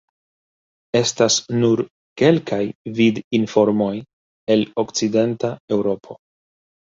Estas 0.99 1.35
nur 1.63 1.83
kelkaj 2.21 2.59
vid-informoj 2.99 3.93
el 4.55 4.65
Okcidenta 4.85 5.55
Eŭropo. 5.77 6.19